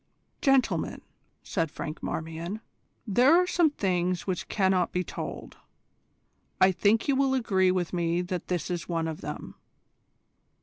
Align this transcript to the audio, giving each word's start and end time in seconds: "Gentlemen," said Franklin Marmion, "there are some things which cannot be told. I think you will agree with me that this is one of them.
"Gentlemen," 0.41 1.01
said 1.43 1.69
Franklin 1.69 2.07
Marmion, 2.09 2.61
"there 3.05 3.35
are 3.39 3.45
some 3.45 3.69
things 3.69 4.25
which 4.25 4.47
cannot 4.47 4.91
be 4.91 5.03
told. 5.03 5.57
I 6.59 6.71
think 6.71 7.07
you 7.07 7.15
will 7.15 7.35
agree 7.35 7.69
with 7.69 7.93
me 7.93 8.23
that 8.23 8.47
this 8.47 8.71
is 8.71 8.89
one 8.89 9.07
of 9.07 9.21
them. 9.21 9.53